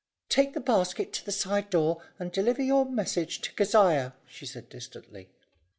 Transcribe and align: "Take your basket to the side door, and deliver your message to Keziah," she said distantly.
"Take 0.29 0.55
your 0.55 0.63
basket 0.63 1.13
to 1.13 1.23
the 1.25 1.31
side 1.31 1.69
door, 1.69 2.01
and 2.17 2.31
deliver 2.31 2.63
your 2.63 2.85
message 2.85 3.39
to 3.41 3.51
Keziah," 3.53 4.15
she 4.25 4.47
said 4.47 4.67
distantly. 4.67 5.29